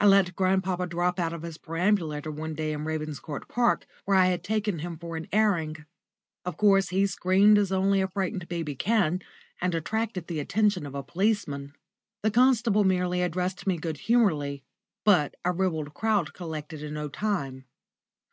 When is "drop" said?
0.88-1.20